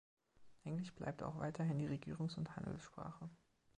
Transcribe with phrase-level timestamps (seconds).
[0.63, 3.29] Englisch bleibt auch weiterhin die Regierungs- und Handelssprache.